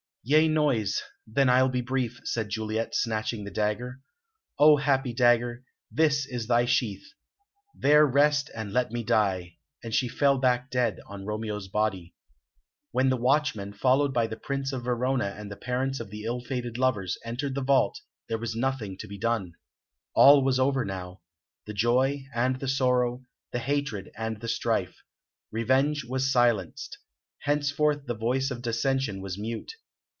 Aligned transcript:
"Yea, 0.23 0.47
noise! 0.47 1.01
Then 1.25 1.49
I'll 1.49 1.67
be 1.67 1.81
brief," 1.81 2.21
said 2.25 2.47
Juliet, 2.49 2.93
snatching 2.93 3.43
the 3.43 3.49
dagger. 3.49 4.01
"O 4.59 4.77
happy 4.77 5.13
dagger, 5.15 5.63
this 5.89 6.27
is 6.27 6.45
thy 6.45 6.65
sheath; 6.65 7.03
there 7.73 8.05
rest 8.05 8.51
and 8.53 8.71
let 8.71 8.91
me 8.91 9.03
die!" 9.03 9.57
And 9.83 9.95
she 9.95 10.07
fell 10.07 10.37
back 10.37 10.69
dead 10.69 10.99
on 11.07 11.25
Romeo's 11.25 11.69
body. 11.69 12.13
When 12.91 13.09
the 13.09 13.17
watchmen, 13.17 13.73
followed 13.73 14.13
by 14.13 14.27
the 14.27 14.37
Prince 14.37 14.71
of 14.71 14.83
Verona 14.83 15.33
and 15.35 15.51
the 15.51 15.55
parents 15.57 15.99
of 15.99 16.11
the 16.11 16.23
ill 16.25 16.39
fated 16.39 16.77
lovers, 16.77 17.17
entered 17.25 17.55
the 17.55 17.63
vault, 17.63 17.99
there 18.29 18.37
was 18.37 18.55
nothing 18.55 18.99
to 18.99 19.07
be 19.07 19.17
done. 19.17 19.53
All 20.13 20.43
was 20.43 20.59
over 20.59 20.85
now 20.85 21.21
the 21.65 21.73
joy 21.73 22.25
and 22.31 22.57
the 22.59 22.67
sorrow, 22.67 23.25
the 23.51 23.57
hatred 23.57 24.11
and 24.15 24.39
the 24.39 24.47
strife. 24.47 24.97
Revenge 25.51 26.03
was 26.05 26.31
silenced; 26.31 26.99
henceforth 27.39 28.05
the 28.05 28.13
voice 28.15 28.51
of 28.51 28.61
dissension 28.61 29.21
was 29.23 29.39
mute. 29.39 29.71